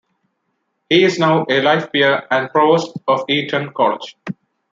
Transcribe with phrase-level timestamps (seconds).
[0.89, 4.17] He is now a life peer and Provost of Eton College.